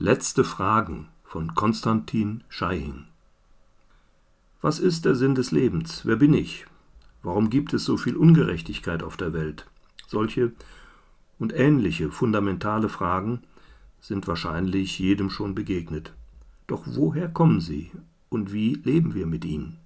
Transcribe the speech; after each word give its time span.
Letzte 0.00 0.44
Fragen 0.44 1.08
von 1.24 1.56
Konstantin 1.56 2.44
Scheihing 2.48 3.06
Was 4.60 4.78
ist 4.78 5.04
der 5.04 5.16
Sinn 5.16 5.34
des 5.34 5.50
Lebens? 5.50 6.02
Wer 6.06 6.14
bin 6.14 6.34
ich? 6.34 6.66
Warum 7.24 7.50
gibt 7.50 7.74
es 7.74 7.84
so 7.84 7.96
viel 7.96 8.14
Ungerechtigkeit 8.14 9.02
auf 9.02 9.16
der 9.16 9.32
Welt? 9.32 9.66
Solche 10.06 10.52
und 11.40 11.52
ähnliche 11.52 12.12
fundamentale 12.12 12.88
Fragen 12.88 13.40
sind 14.00 14.28
wahrscheinlich 14.28 15.00
jedem 15.00 15.30
schon 15.30 15.56
begegnet. 15.56 16.12
Doch 16.68 16.84
woher 16.86 17.28
kommen 17.28 17.60
sie 17.60 17.90
und 18.28 18.52
wie 18.52 18.74
leben 18.74 19.14
wir 19.14 19.26
mit 19.26 19.44
ihnen? 19.44 19.78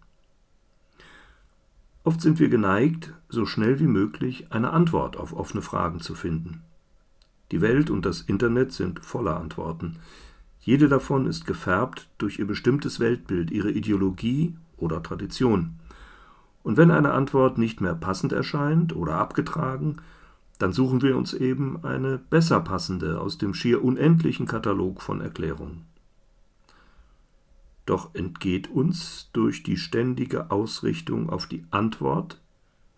Oft 2.04 2.20
sind 2.20 2.38
wir 2.38 2.50
geneigt, 2.50 3.14
so 3.30 3.46
schnell 3.46 3.80
wie 3.80 3.86
möglich 3.86 4.52
eine 4.52 4.72
Antwort 4.72 5.16
auf 5.16 5.32
offene 5.32 5.62
Fragen 5.62 6.00
zu 6.00 6.14
finden. 6.14 6.62
Die 7.52 7.60
Welt 7.60 7.90
und 7.90 8.06
das 8.06 8.22
Internet 8.22 8.72
sind 8.72 9.04
voller 9.04 9.36
Antworten. 9.38 9.98
Jede 10.60 10.88
davon 10.88 11.26
ist 11.26 11.46
gefärbt 11.46 12.08
durch 12.16 12.38
ihr 12.38 12.46
bestimmtes 12.46 12.98
Weltbild, 12.98 13.50
ihre 13.50 13.70
Ideologie 13.70 14.56
oder 14.78 15.02
Tradition. 15.02 15.74
Und 16.62 16.78
wenn 16.78 16.90
eine 16.90 17.12
Antwort 17.12 17.58
nicht 17.58 17.80
mehr 17.80 17.94
passend 17.94 18.32
erscheint 18.32 18.96
oder 18.96 19.16
abgetragen, 19.16 19.96
dann 20.58 20.72
suchen 20.72 21.02
wir 21.02 21.16
uns 21.16 21.34
eben 21.34 21.84
eine 21.84 22.18
besser 22.18 22.60
passende 22.60 23.20
aus 23.20 23.36
dem 23.36 23.52
schier 23.52 23.84
unendlichen 23.84 24.46
Katalog 24.46 25.02
von 25.02 25.20
Erklärungen. 25.20 25.84
Doch 27.84 28.14
entgeht 28.14 28.70
uns 28.70 29.28
durch 29.32 29.62
die 29.62 29.76
ständige 29.76 30.50
Ausrichtung 30.50 31.28
auf 31.28 31.46
die 31.46 31.64
Antwort 31.70 32.40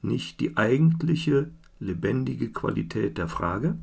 nicht 0.02 0.40
die 0.40 0.56
eigentliche 0.56 1.50
lebendige 1.80 2.52
Qualität 2.52 3.18
der 3.18 3.28
Frage? 3.28 3.78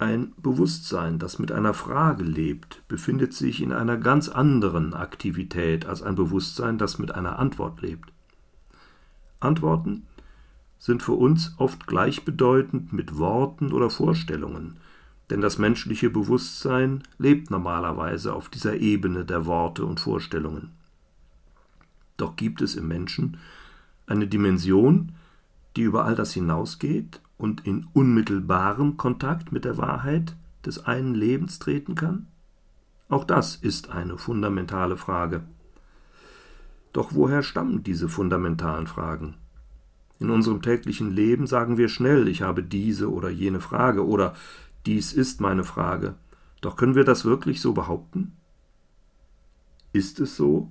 Ein 0.00 0.32
Bewusstsein, 0.38 1.18
das 1.18 1.38
mit 1.38 1.52
einer 1.52 1.74
Frage 1.74 2.24
lebt, 2.24 2.82
befindet 2.88 3.34
sich 3.34 3.60
in 3.60 3.70
einer 3.70 3.98
ganz 3.98 4.30
anderen 4.30 4.94
Aktivität 4.94 5.84
als 5.84 6.02
ein 6.02 6.14
Bewusstsein, 6.14 6.78
das 6.78 6.98
mit 6.98 7.14
einer 7.14 7.38
Antwort 7.38 7.82
lebt. 7.82 8.10
Antworten 9.40 10.06
sind 10.78 11.02
für 11.02 11.12
uns 11.12 11.54
oft 11.58 11.86
gleichbedeutend 11.86 12.94
mit 12.94 13.18
Worten 13.18 13.72
oder 13.74 13.90
Vorstellungen, 13.90 14.78
denn 15.28 15.42
das 15.42 15.58
menschliche 15.58 16.08
Bewusstsein 16.08 17.02
lebt 17.18 17.50
normalerweise 17.50 18.32
auf 18.32 18.48
dieser 18.48 18.76
Ebene 18.76 19.26
der 19.26 19.44
Worte 19.44 19.84
und 19.84 20.00
Vorstellungen. 20.00 20.70
Doch 22.16 22.36
gibt 22.36 22.62
es 22.62 22.74
im 22.74 22.88
Menschen 22.88 23.36
eine 24.06 24.26
Dimension, 24.26 25.12
die 25.76 25.82
über 25.82 26.06
all 26.06 26.14
das 26.14 26.32
hinausgeht 26.32 27.20
und 27.40 27.66
in 27.66 27.86
unmittelbarem 27.94 28.98
Kontakt 28.98 29.50
mit 29.50 29.64
der 29.64 29.78
Wahrheit 29.78 30.36
des 30.66 30.84
einen 30.84 31.14
Lebens 31.14 31.58
treten 31.58 31.94
kann? 31.94 32.26
Auch 33.08 33.24
das 33.24 33.56
ist 33.56 33.90
eine 33.90 34.18
fundamentale 34.18 34.98
Frage. 34.98 35.42
Doch 36.92 37.14
woher 37.14 37.42
stammen 37.42 37.82
diese 37.82 38.08
fundamentalen 38.08 38.86
Fragen? 38.86 39.34
In 40.18 40.28
unserem 40.28 40.60
täglichen 40.60 41.10
Leben 41.10 41.46
sagen 41.46 41.78
wir 41.78 41.88
schnell, 41.88 42.28
ich 42.28 42.42
habe 42.42 42.62
diese 42.62 43.10
oder 43.10 43.30
jene 43.30 43.60
Frage 43.60 44.06
oder 44.06 44.34
dies 44.84 45.14
ist 45.14 45.40
meine 45.40 45.64
Frage. 45.64 46.14
Doch 46.60 46.76
können 46.76 46.94
wir 46.94 47.04
das 47.04 47.24
wirklich 47.24 47.62
so 47.62 47.72
behaupten? 47.72 48.36
Ist 49.94 50.20
es 50.20 50.36
so, 50.36 50.70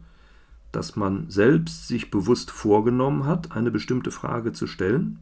dass 0.71 0.95
man 0.95 1.31
selbst 1.31 1.87
sich 1.87 2.11
bewusst 2.11 2.51
vorgenommen 2.51 3.25
hat, 3.25 3.53
eine 3.53 3.71
bestimmte 3.71 4.11
Frage 4.11 4.53
zu 4.53 4.67
stellen? 4.67 5.19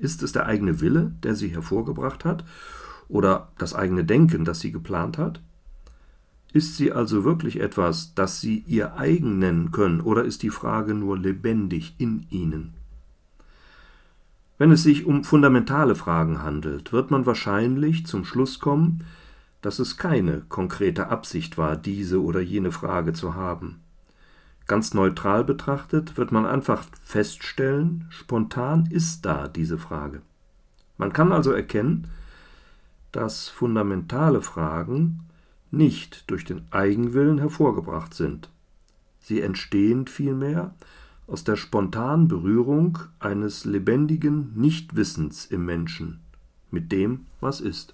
Ist 0.00 0.22
es 0.22 0.32
der 0.32 0.46
eigene 0.46 0.80
Wille, 0.80 1.12
der 1.22 1.36
sie 1.36 1.48
hervorgebracht 1.48 2.24
hat, 2.24 2.44
oder 3.08 3.52
das 3.58 3.74
eigene 3.74 4.04
Denken, 4.04 4.44
das 4.44 4.60
sie 4.60 4.72
geplant 4.72 5.18
hat? 5.18 5.40
Ist 6.52 6.76
sie 6.76 6.90
also 6.90 7.22
wirklich 7.22 7.60
etwas, 7.60 8.14
das 8.14 8.40
Sie 8.40 8.64
Ihr 8.66 8.96
eigen 8.96 9.38
nennen 9.38 9.70
können, 9.70 10.00
oder 10.00 10.24
ist 10.24 10.42
die 10.42 10.50
Frage 10.50 10.94
nur 10.94 11.16
lebendig 11.16 11.94
in 11.98 12.26
Ihnen? 12.30 12.74
Wenn 14.58 14.72
es 14.72 14.82
sich 14.82 15.06
um 15.06 15.22
fundamentale 15.22 15.94
Fragen 15.94 16.42
handelt, 16.42 16.92
wird 16.92 17.10
man 17.10 17.24
wahrscheinlich 17.24 18.04
zum 18.06 18.24
Schluss 18.24 18.58
kommen, 18.58 19.04
dass 19.62 19.78
es 19.78 19.96
keine 19.96 20.42
konkrete 20.48 21.08
Absicht 21.08 21.56
war, 21.56 21.76
diese 21.76 22.20
oder 22.22 22.40
jene 22.40 22.72
Frage 22.72 23.12
zu 23.12 23.34
haben. 23.34 23.80
Ganz 24.70 24.94
neutral 24.94 25.42
betrachtet 25.42 26.16
wird 26.16 26.30
man 26.30 26.46
einfach 26.46 26.84
feststellen, 27.02 28.06
spontan 28.08 28.86
ist 28.88 29.26
da 29.26 29.48
diese 29.48 29.78
Frage. 29.78 30.22
Man 30.96 31.12
kann 31.12 31.32
also 31.32 31.50
erkennen, 31.50 32.06
dass 33.10 33.48
fundamentale 33.48 34.42
Fragen 34.42 35.24
nicht 35.72 36.30
durch 36.30 36.44
den 36.44 36.62
Eigenwillen 36.70 37.38
hervorgebracht 37.38 38.14
sind. 38.14 38.48
Sie 39.18 39.40
entstehen 39.40 40.06
vielmehr 40.06 40.72
aus 41.26 41.42
der 41.42 41.56
spontanen 41.56 42.28
Berührung 42.28 42.96
eines 43.18 43.64
lebendigen 43.64 44.52
Nichtwissens 44.54 45.46
im 45.46 45.64
Menschen 45.64 46.20
mit 46.70 46.92
dem, 46.92 47.26
was 47.40 47.60
ist. 47.60 47.92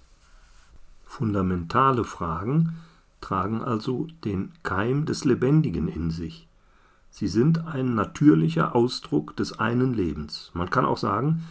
Fundamentale 1.07 2.05
Fragen 2.05 2.77
tragen 3.23 3.63
also 3.63 4.09
den 4.27 4.53
Keim 4.63 5.07
des 5.07 5.25
Lebendigen 5.25 5.89
in 5.89 6.11
sich. 6.11 6.47
Sie 7.19 7.29
sind 7.29 7.67
ein 7.67 7.95
natürlicher 7.95 8.77
Ausdruck 8.77 9.35
des 9.39 9.59
einen 9.59 9.95
Lebens. 9.95 10.51
Man 10.53 10.69
kann 10.69 10.85
auch 10.85 10.99
sagen, 10.99 11.45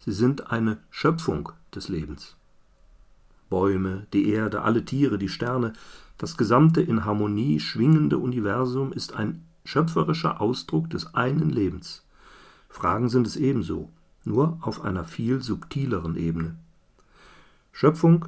sie 0.00 0.10
sind 0.10 0.50
eine 0.50 0.78
Schöpfung 0.90 1.52
des 1.72 1.88
Lebens. 1.88 2.34
Bäume, 3.48 4.08
die 4.12 4.30
Erde, 4.30 4.62
alle 4.62 4.84
Tiere, 4.84 5.18
die 5.18 5.28
Sterne, 5.28 5.74
das 6.18 6.36
gesamte 6.36 6.80
in 6.80 7.04
Harmonie 7.04 7.60
schwingende 7.60 8.18
Universum 8.18 8.92
ist 8.92 9.14
ein 9.14 9.44
schöpferischer 9.64 10.40
Ausdruck 10.40 10.90
des 10.90 11.14
einen 11.14 11.50
Lebens. 11.50 12.04
Fragen 12.68 13.08
sind 13.08 13.24
es 13.24 13.36
ebenso, 13.36 13.90
nur 14.24 14.58
auf 14.60 14.82
einer 14.82 15.04
viel 15.04 15.40
subtileren 15.40 16.16
Ebene. 16.16 16.56
Schöpfung 17.70 18.26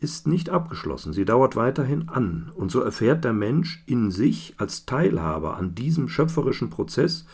ist 0.00 0.26
nicht 0.26 0.50
abgeschlossen, 0.50 1.12
sie 1.12 1.24
dauert 1.24 1.56
weiterhin 1.56 2.08
an, 2.08 2.52
und 2.54 2.70
so 2.70 2.80
erfährt 2.80 3.24
der 3.24 3.32
Mensch 3.32 3.82
in 3.86 4.10
sich 4.10 4.54
als 4.58 4.86
Teilhaber 4.86 5.56
an 5.56 5.74
diesem 5.74 6.08
schöpferischen 6.08 6.70
Prozess 6.70 7.26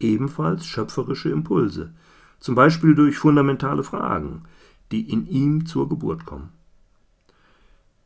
ebenfalls 0.00 0.66
schöpferische 0.66 1.30
Impulse, 1.30 1.92
zum 2.40 2.54
Beispiel 2.54 2.94
durch 2.94 3.18
fundamentale 3.18 3.84
Fragen, 3.84 4.42
die 4.90 5.08
in 5.08 5.26
ihm 5.28 5.66
zur 5.66 5.88
Geburt 5.88 6.26
kommen. 6.26 6.48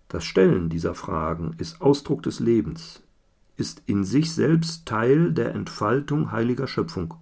Das 0.08 0.24
Stellen 0.24 0.68
dieser 0.68 0.94
Fragen 0.94 1.54
ist 1.58 1.80
Ausdruck 1.80 2.22
des 2.22 2.40
Lebens, 2.40 3.02
ist 3.56 3.82
in 3.86 4.04
sich 4.04 4.32
selbst 4.32 4.86
Teil 4.86 5.32
der 5.32 5.54
Entfaltung 5.54 6.30
heiliger 6.30 6.66
Schöpfung. 6.66 7.14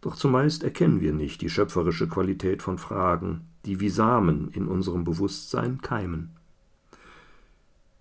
Doch 0.00 0.14
zumeist 0.14 0.62
erkennen 0.62 1.00
wir 1.00 1.12
nicht 1.12 1.40
die 1.40 1.50
schöpferische 1.50 2.06
Qualität 2.06 2.62
von 2.62 2.78
Fragen, 2.78 3.40
die 3.68 3.80
wie 3.80 3.90
Samen 3.90 4.48
in 4.52 4.66
unserem 4.66 5.04
Bewusstsein 5.04 5.82
keimen. 5.82 6.30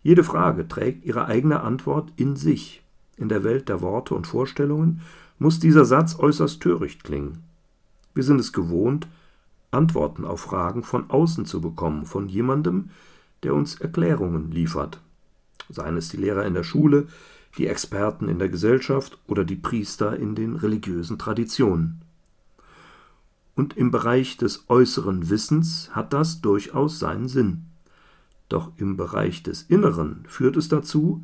Jede 0.01 0.23
Frage 0.23 0.65
trägt 0.69 1.03
ihre 1.03 1.25
eigene 1.25 1.59
Antwort 1.59 2.13
in 2.15 2.37
sich. 2.37 2.81
In 3.17 3.27
der 3.27 3.43
Welt 3.43 3.67
der 3.67 3.81
Worte 3.81 4.15
und 4.15 4.27
Vorstellungen 4.27 5.01
muss 5.39 5.59
dieser 5.59 5.83
Satz 5.83 6.17
äußerst 6.17 6.61
töricht 6.61 7.03
klingen. 7.03 7.43
Wir 8.13 8.23
sind 8.23 8.39
es 8.39 8.53
gewohnt, 8.53 9.09
Antworten 9.69 10.23
auf 10.23 10.39
Fragen 10.39 10.83
von 10.83 11.09
außen 11.09 11.45
zu 11.45 11.59
bekommen, 11.59 12.05
von 12.05 12.29
jemandem, 12.29 12.89
der 13.43 13.53
uns 13.53 13.75
Erklärungen 13.75 14.51
liefert. 14.51 15.01
Seien 15.67 15.97
es 15.97 16.07
die 16.07 16.17
Lehrer 16.17 16.45
in 16.45 16.53
der 16.53 16.63
Schule, 16.63 17.07
die 17.57 17.67
Experten 17.67 18.29
in 18.29 18.39
der 18.39 18.47
Gesellschaft 18.47 19.17
oder 19.27 19.43
die 19.43 19.57
Priester 19.57 20.15
in 20.15 20.33
den 20.33 20.55
religiösen 20.55 21.19
Traditionen. 21.19 22.01
Und 23.57 23.75
im 23.75 23.89
Bereich 23.89 24.37
des 24.37 24.65
äußeren 24.69 25.31
Wissens 25.31 25.89
hat 25.93 26.13
das 26.13 26.41
durchaus 26.41 26.99
seinen 26.99 27.27
Sinn. 27.27 27.63
Doch 28.49 28.71
im 28.77 28.97
Bereich 28.97 29.41
des 29.41 29.63
Inneren 29.63 30.23
führt 30.27 30.57
es 30.57 30.69
dazu, 30.69 31.23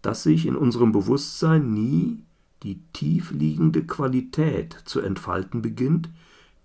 dass 0.00 0.22
sich 0.22 0.46
in 0.46 0.56
unserem 0.56 0.92
Bewusstsein 0.92 1.74
nie 1.74 2.22
die 2.62 2.80
tief 2.94 3.30
liegende 3.30 3.84
Qualität 3.84 4.72
zu 4.86 5.00
entfalten 5.00 5.60
beginnt, 5.60 6.08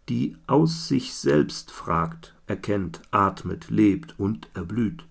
die 0.08 0.38
aus 0.48 0.88
sich 0.88 1.14
selbst 1.14 1.72
fragt, 1.72 2.34
erkennt, 2.48 3.02
atmet, 3.12 3.70
lebt 3.70 4.18
und 4.18 4.48
erblüht. 4.54 5.04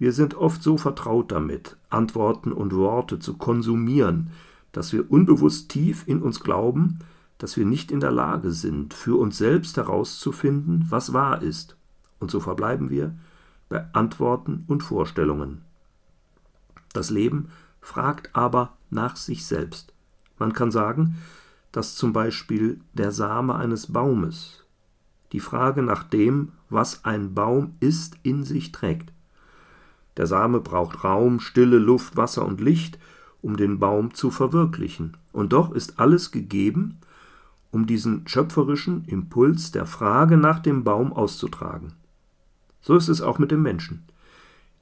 Wir 0.00 0.12
sind 0.12 0.34
oft 0.34 0.64
so 0.64 0.76
vertraut 0.76 1.30
damit, 1.30 1.76
Antworten 1.90 2.50
und 2.50 2.74
Worte 2.74 3.20
zu 3.20 3.36
konsumieren, 3.36 4.32
dass 4.72 4.92
wir 4.92 5.08
unbewusst 5.12 5.68
tief 5.68 6.02
in 6.08 6.20
uns 6.22 6.40
glauben, 6.40 6.98
dass 7.40 7.56
wir 7.56 7.64
nicht 7.64 7.90
in 7.90 8.00
der 8.00 8.10
Lage 8.12 8.52
sind, 8.52 8.92
für 8.92 9.18
uns 9.18 9.38
selbst 9.38 9.78
herauszufinden, 9.78 10.84
was 10.90 11.14
wahr 11.14 11.40
ist, 11.40 11.74
und 12.18 12.30
so 12.30 12.38
verbleiben 12.38 12.90
wir 12.90 13.14
bei 13.70 13.86
Antworten 13.94 14.64
und 14.66 14.82
Vorstellungen. 14.82 15.62
Das 16.92 17.08
Leben 17.08 17.48
fragt 17.80 18.36
aber 18.36 18.76
nach 18.90 19.16
sich 19.16 19.46
selbst. 19.46 19.94
Man 20.38 20.52
kann 20.52 20.70
sagen, 20.70 21.16
dass 21.72 21.94
zum 21.94 22.12
Beispiel 22.12 22.80
der 22.92 23.10
Same 23.10 23.54
eines 23.54 23.90
Baumes 23.90 24.64
die 25.32 25.40
Frage 25.40 25.82
nach 25.82 26.02
dem, 26.02 26.52
was 26.68 27.04
ein 27.06 27.32
Baum 27.32 27.76
ist, 27.80 28.16
in 28.22 28.44
sich 28.44 28.70
trägt. 28.72 29.12
Der 30.16 30.26
Same 30.26 30.60
braucht 30.60 31.04
Raum, 31.04 31.40
Stille, 31.40 31.78
Luft, 31.78 32.16
Wasser 32.16 32.44
und 32.44 32.60
Licht, 32.60 32.98
um 33.40 33.56
den 33.56 33.78
Baum 33.78 34.12
zu 34.12 34.30
verwirklichen. 34.30 35.16
Und 35.32 35.54
doch 35.54 35.72
ist 35.72 36.00
alles 36.00 36.32
gegeben, 36.32 36.98
um 37.70 37.86
diesen 37.86 38.26
schöpferischen 38.26 39.04
Impuls 39.04 39.70
der 39.70 39.86
Frage 39.86 40.36
nach 40.36 40.58
dem 40.58 40.84
Baum 40.84 41.12
auszutragen. 41.12 41.92
So 42.80 42.96
ist 42.96 43.08
es 43.08 43.20
auch 43.20 43.38
mit 43.38 43.50
dem 43.50 43.62
Menschen. 43.62 44.04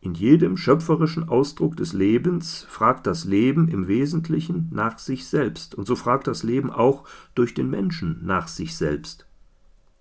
In 0.00 0.14
jedem 0.14 0.56
schöpferischen 0.56 1.28
Ausdruck 1.28 1.76
des 1.76 1.92
Lebens 1.92 2.64
fragt 2.68 3.06
das 3.06 3.24
Leben 3.24 3.66
im 3.68 3.88
Wesentlichen 3.88 4.68
nach 4.70 4.98
sich 4.98 5.26
selbst, 5.26 5.74
und 5.74 5.86
so 5.86 5.96
fragt 5.96 6.28
das 6.28 6.44
Leben 6.44 6.70
auch 6.70 7.04
durch 7.34 7.52
den 7.52 7.68
Menschen 7.68 8.20
nach 8.24 8.46
sich 8.46 8.76
selbst. 8.76 9.26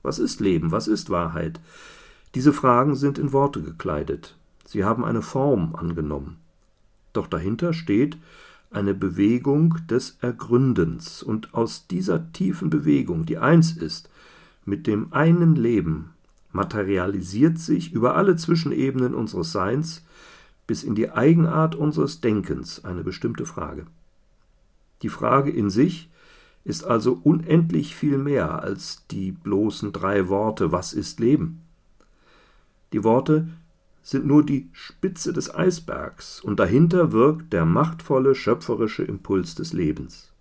Was 0.04 0.20
ist 0.20 0.40
Leben? 0.40 0.72
Was 0.72 0.88
ist 0.88 1.10
Wahrheit? 1.10 1.60
Diese 2.36 2.54
Fragen 2.54 2.96
sind 2.96 3.18
in 3.18 3.34
Worte 3.34 3.64
gekleidet. 3.64 4.38
Sie 4.66 4.84
haben 4.84 5.04
eine 5.04 5.24
Form 5.24 5.76
angenommen. 5.76 6.38
Doch 7.14 7.26
dahinter 7.26 7.74
steht 7.74 8.18
eine 8.72 8.94
Bewegung 8.94 9.78
des 9.90 10.18
Ergründens, 10.22 11.24
und 11.24 11.54
aus 11.54 11.88
dieser 11.88 12.32
tiefen 12.32 12.70
Bewegung, 12.70 13.26
die 13.26 13.38
eins 13.38 13.72
ist, 13.72 14.10
mit 14.66 14.88
dem 14.88 15.14
einen 15.14 15.56
Leben, 15.56 16.12
materialisiert 16.52 17.60
sich 17.60 17.94
über 17.94 18.16
alle 18.16 18.36
Zwischenebenen 18.36 19.14
unseres 19.14 19.52
Seins 19.52 20.04
bis 20.66 20.84
in 20.84 20.96
die 20.96 21.12
Eigenart 21.12 21.76
unseres 21.76 22.20
Denkens 22.20 22.84
eine 22.84 23.04
bestimmte 23.04 23.46
Frage. 23.46 23.88
Die 25.02 25.10
Frage 25.10 25.52
in 25.52 25.70
sich 25.70 26.10
ist 26.66 26.84
also 26.84 27.18
unendlich 27.24 27.96
viel 27.96 28.18
mehr 28.18 28.62
als 28.62 29.06
die 29.10 29.32
bloßen 29.32 29.94
drei 29.94 30.28
Worte 30.28 30.74
Was 30.74 30.92
ist 30.92 31.22
Leben? 31.22 31.62
Die 32.92 33.04
Worte 33.04 33.48
sind 34.08 34.26
nur 34.26 34.46
die 34.46 34.70
Spitze 34.72 35.34
des 35.34 35.54
Eisbergs, 35.54 36.40
und 36.40 36.62
dahinter 36.62 37.12
wirkt 37.12 37.52
der 37.52 37.66
machtvolle 37.66 38.36
schöpferische 38.36 39.04
Impuls 39.04 39.54
des 39.56 39.74
Lebens. 39.74 40.32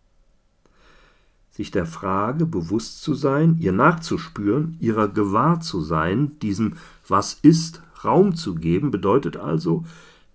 Sich 1.51 1.73
der 1.73 1.85
Frage 1.85 2.47
bewusst 2.47 3.03
zu 3.03 3.15
sein, 3.15 3.57
ihr 3.59 3.73
nachzuspüren, 3.73 4.77
ihrer 4.79 5.09
gewahr 5.09 5.59
zu 5.59 5.81
sein, 5.81 6.39
diesem 6.39 6.75
Was 7.09 7.41
ist 7.43 7.83
Raum 8.05 8.37
zu 8.37 8.55
geben, 8.55 8.93
bedeutet 8.93 9.37
also, 9.37 9.85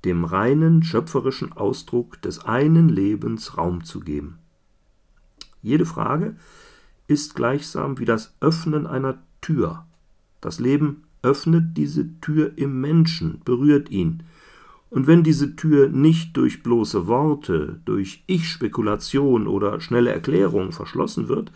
dem 0.04 0.26
reinen 0.26 0.84
schöpferischen 0.84 1.54
Ausdruck 1.54 2.22
des 2.22 2.44
einen 2.44 2.90
Lebens 2.90 3.58
Raum 3.58 3.86
zu 3.86 4.02
geben. 4.02 4.40
Jede 5.62 5.86
Frage 5.86 6.36
ist 7.08 7.36
gleichsam 7.36 7.98
wie 7.98 8.06
das 8.06 8.36
Öffnen 8.42 8.88
einer 8.88 9.20
Tür. 9.40 9.86
Das 10.42 10.60
Leben 10.60 11.04
öffnet 11.24 11.78
diese 11.78 12.20
Tür 12.20 12.52
im 12.58 12.82
Menschen, 12.82 13.42
berührt 13.46 13.90
ihn. 13.90 14.24
Und 14.90 15.08
wenn 15.08 15.24
diese 15.24 15.56
Tür 15.56 15.90
nicht 15.90 16.36
durch 16.36 16.64
bloße 16.64 17.08
Worte, 17.08 17.80
durch 17.86 18.24
Ich-Spekulation 18.28 19.48
oder 19.48 19.80
schnelle 19.80 20.12
Erklärung 20.12 20.72
verschlossen 20.72 21.30
wird, 21.30 21.52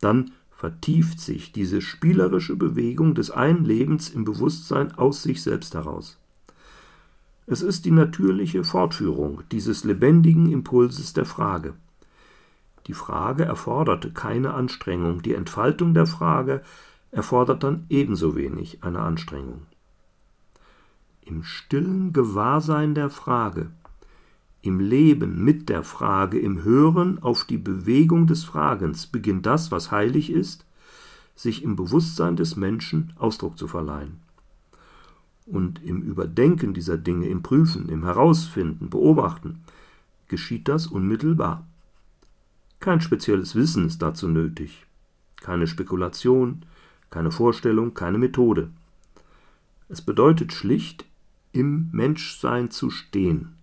dann 0.00 0.32
vertieft 0.50 1.20
sich 1.20 1.52
diese 1.52 1.80
spielerische 1.80 2.56
Bewegung 2.56 3.14
des 3.14 3.30
einen 3.30 3.64
Lebens 3.64 4.08
im 4.08 4.24
Bewusstsein 4.24 4.92
aus 4.92 5.22
sich 5.22 5.42
selbst 5.42 5.74
heraus. 5.74 6.18
Es 7.46 7.62
ist 7.62 7.84
die 7.84 7.92
natürliche 7.92 8.64
Fortführung 8.64 9.42
dieses 9.52 9.84
lebendigen 9.84 10.50
Impulses 10.50 11.12
der 11.12 11.26
Frage. 11.26 11.74
Die 12.88 12.94
Frage 12.94 13.44
erforderte 13.44 14.10
keine 14.12 14.54
Anstrengung, 14.54 15.22
die 15.22 15.34
Entfaltung 15.34 15.94
der 15.94 16.06
Frage 16.06 16.62
erfordert 17.10 17.62
dann 17.62 17.86
ebenso 17.88 18.36
wenig 18.36 18.82
eine 18.82 19.00
Anstrengung. 19.00 19.62
Im 21.22 21.42
stillen 21.42 22.12
Gewahrsein 22.12 22.94
der 22.94 23.10
Frage, 23.10 23.70
im 24.66 24.80
Leben 24.80 25.44
mit 25.44 25.68
der 25.68 25.82
Frage, 25.82 26.38
im 26.38 26.64
Hören 26.64 27.22
auf 27.22 27.44
die 27.44 27.58
Bewegung 27.58 28.26
des 28.26 28.44
Fragens 28.44 29.06
beginnt 29.06 29.46
das, 29.46 29.70
was 29.70 29.92
heilig 29.92 30.30
ist, 30.30 30.66
sich 31.36 31.62
im 31.62 31.76
Bewusstsein 31.76 32.34
des 32.34 32.56
Menschen 32.56 33.12
Ausdruck 33.16 33.58
zu 33.58 33.68
verleihen. 33.68 34.20
Und 35.46 35.82
im 35.84 36.02
Überdenken 36.02 36.74
dieser 36.74 36.98
Dinge, 36.98 37.28
im 37.28 37.42
Prüfen, 37.42 37.88
im 37.88 38.02
Herausfinden, 38.02 38.90
Beobachten, 38.90 39.62
geschieht 40.26 40.66
das 40.66 40.88
unmittelbar. 40.88 41.64
Kein 42.80 43.00
spezielles 43.00 43.54
Wissen 43.54 43.86
ist 43.86 44.02
dazu 44.02 44.26
nötig, 44.26 44.86
keine 45.36 45.68
Spekulation, 45.68 46.62
keine 47.10 47.30
Vorstellung, 47.30 47.94
keine 47.94 48.18
Methode. 48.18 48.70
Es 49.88 50.02
bedeutet 50.02 50.52
schlicht, 50.52 51.04
im 51.52 51.88
Menschsein 51.92 52.70
zu 52.70 52.90
stehen. 52.90 53.54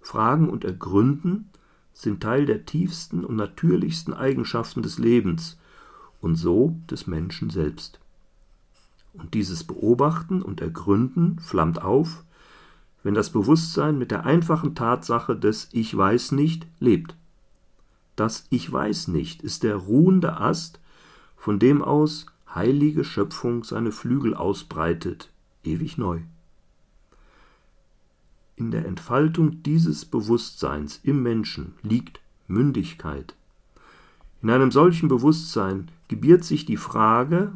Fragen 0.00 0.48
und 0.48 0.64
Ergründen 0.64 1.50
sind 1.92 2.22
Teil 2.22 2.46
der 2.46 2.66
tiefsten 2.66 3.24
und 3.24 3.36
natürlichsten 3.36 4.14
Eigenschaften 4.14 4.82
des 4.82 4.98
Lebens 4.98 5.58
und 6.20 6.36
so 6.36 6.76
des 6.90 7.06
Menschen 7.06 7.50
selbst. 7.50 8.00
Und 9.12 9.34
dieses 9.34 9.64
Beobachten 9.64 10.42
und 10.42 10.60
Ergründen 10.60 11.38
flammt 11.38 11.82
auf, 11.82 12.22
wenn 13.02 13.14
das 13.14 13.30
Bewusstsein 13.30 13.98
mit 13.98 14.10
der 14.10 14.24
einfachen 14.24 14.74
Tatsache 14.74 15.36
des 15.36 15.68
Ich 15.72 15.96
weiß 15.96 16.32
nicht 16.32 16.66
lebt. 16.78 17.16
Das 18.16 18.44
Ich 18.50 18.70
weiß 18.70 19.08
nicht 19.08 19.42
ist 19.42 19.62
der 19.62 19.76
ruhende 19.76 20.36
Ast, 20.36 20.80
von 21.36 21.58
dem 21.58 21.82
aus 21.82 22.26
heilige 22.54 23.04
Schöpfung 23.04 23.64
seine 23.64 23.92
Flügel 23.92 24.34
ausbreitet, 24.34 25.30
ewig 25.64 25.98
neu. 25.98 26.20
In 28.56 28.70
der 28.70 28.86
Entfaltung 28.86 29.62
dieses 29.62 30.04
Bewusstseins 30.04 31.00
im 31.02 31.22
Menschen 31.22 31.74
liegt 31.82 32.20
Mündigkeit. 32.46 33.34
In 34.42 34.50
einem 34.50 34.70
solchen 34.70 35.08
Bewusstsein 35.08 35.90
gebiert 36.08 36.44
sich 36.44 36.66
die 36.66 36.76
Frage, 36.76 37.52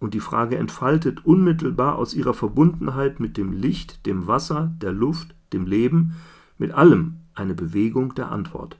und 0.00 0.14
die 0.14 0.20
Frage 0.20 0.58
entfaltet 0.58 1.24
unmittelbar 1.24 1.96
aus 1.96 2.12
ihrer 2.12 2.34
Verbundenheit 2.34 3.20
mit 3.20 3.36
dem 3.36 3.52
Licht, 3.52 4.04
dem 4.06 4.26
Wasser, 4.26 4.72
der 4.80 4.92
Luft, 4.92 5.34
dem 5.52 5.66
Leben, 5.66 6.14
mit 6.58 6.72
allem 6.72 7.16
eine 7.34 7.54
Bewegung 7.54 8.14
der 8.14 8.30
Antwort. 8.30 8.76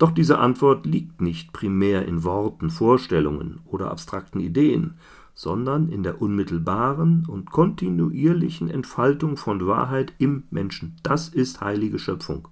Doch 0.00 0.12
diese 0.12 0.38
Antwort 0.38 0.86
liegt 0.86 1.20
nicht 1.20 1.52
primär 1.52 2.08
in 2.08 2.24
Worten, 2.24 2.70
Vorstellungen 2.70 3.60
oder 3.66 3.90
abstrakten 3.90 4.40
Ideen, 4.40 4.94
sondern 5.34 5.90
in 5.90 6.02
der 6.02 6.22
unmittelbaren 6.22 7.26
und 7.26 7.50
kontinuierlichen 7.50 8.70
Entfaltung 8.70 9.36
von 9.36 9.66
Wahrheit 9.66 10.14
im 10.16 10.44
Menschen. 10.50 10.96
Das 11.02 11.28
ist 11.28 11.60
heilige 11.60 11.98
Schöpfung. 11.98 12.48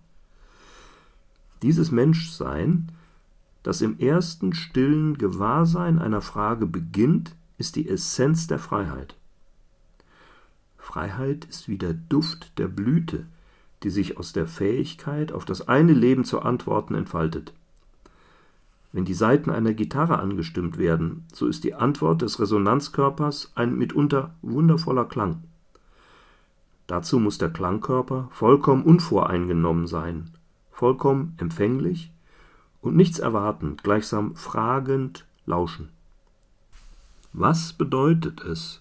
Dieses 1.62 1.90
Menschsein, 1.90 2.92
das 3.62 3.80
im 3.80 3.98
ersten 3.98 4.52
stillen 4.52 5.16
Gewahrsein 5.16 5.98
einer 5.98 6.20
Frage 6.20 6.66
beginnt, 6.66 7.34
ist 7.56 7.76
die 7.76 7.88
Essenz 7.88 8.46
der 8.46 8.58
Freiheit. 8.58 9.16
Freiheit 10.76 11.46
ist 11.46 11.66
wie 11.66 11.78
der 11.78 11.94
Duft 11.94 12.58
der 12.58 12.68
Blüte, 12.68 13.24
die 13.82 13.90
sich 13.90 14.18
aus 14.18 14.32
der 14.32 14.46
Fähigkeit, 14.46 15.32
auf 15.32 15.44
das 15.44 15.68
eine 15.68 15.92
Leben 15.92 16.24
zu 16.24 16.40
antworten, 16.40 16.94
entfaltet. 16.94 17.52
Wenn 18.92 19.04
die 19.04 19.14
Saiten 19.14 19.50
einer 19.50 19.74
Gitarre 19.74 20.18
angestimmt 20.18 20.78
werden, 20.78 21.24
so 21.32 21.46
ist 21.46 21.64
die 21.64 21.74
Antwort 21.74 22.22
des 22.22 22.40
Resonanzkörpers 22.40 23.52
ein 23.54 23.76
mitunter 23.76 24.34
wundervoller 24.42 25.04
Klang. 25.04 25.42
Dazu 26.86 27.18
muss 27.18 27.36
der 27.36 27.50
Klangkörper 27.50 28.28
vollkommen 28.32 28.82
unvoreingenommen 28.82 29.86
sein, 29.86 30.30
vollkommen 30.72 31.34
empfänglich 31.36 32.10
und 32.80 32.96
nichts 32.96 33.18
erwartend, 33.18 33.82
gleichsam 33.82 34.34
fragend 34.34 35.26
lauschen. 35.44 35.90
Was 37.34 37.74
bedeutet 37.74 38.40
es, 38.40 38.80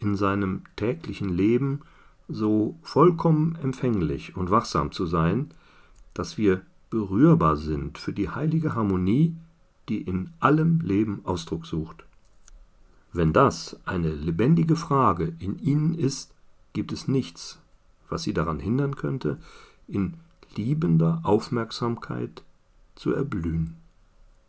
in 0.00 0.16
seinem 0.16 0.62
täglichen 0.74 1.28
Leben 1.28 1.80
so 2.28 2.78
vollkommen 2.82 3.56
empfänglich 3.62 4.36
und 4.36 4.50
wachsam 4.50 4.92
zu 4.92 5.06
sein, 5.06 5.50
dass 6.14 6.38
wir 6.38 6.62
berührbar 6.90 7.56
sind 7.56 7.98
für 7.98 8.12
die 8.12 8.30
heilige 8.30 8.74
Harmonie, 8.74 9.36
die 9.88 10.00
in 10.00 10.30
allem 10.40 10.80
Leben 10.80 11.20
Ausdruck 11.24 11.66
sucht. 11.66 12.04
Wenn 13.12 13.32
das 13.32 13.78
eine 13.86 14.12
lebendige 14.12 14.76
Frage 14.76 15.34
in 15.38 15.58
Ihnen 15.58 15.94
ist, 15.94 16.34
gibt 16.72 16.92
es 16.92 17.08
nichts, 17.08 17.58
was 18.08 18.22
Sie 18.22 18.34
daran 18.34 18.60
hindern 18.60 18.96
könnte, 18.96 19.38
in 19.88 20.14
liebender 20.54 21.20
Aufmerksamkeit 21.22 22.42
zu 22.94 23.12
erblühen. 23.12 23.76